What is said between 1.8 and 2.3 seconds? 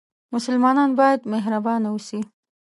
اوسي